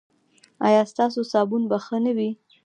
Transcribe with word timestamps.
ایا 0.67 0.81
ستاسو 0.91 1.21
صابون 1.31 1.63
به 1.69 1.77
ښه 1.85 1.97
نه 2.05 2.11
وي؟ 2.17 2.29